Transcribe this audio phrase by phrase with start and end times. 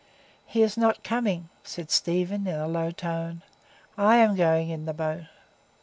[0.47, 3.43] "He is not coming," said Stephen, in a low tone.
[3.99, 5.25] "I am going in the boat."